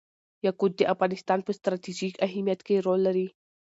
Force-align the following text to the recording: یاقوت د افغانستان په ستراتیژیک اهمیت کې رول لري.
یاقوت 0.45 0.71
د 0.77 0.81
افغانستان 0.93 1.39
په 1.43 1.51
ستراتیژیک 1.57 2.15
اهمیت 2.27 2.59
کې 2.67 2.83
رول 2.85 2.99
لري. 3.07 3.27